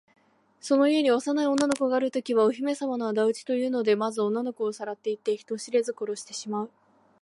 [0.59, 6.71] その家に幼い女の子があるときは、お姫さまのあだ討ちだというので、まず女の子をさらっていって、人知れず殺してしまう。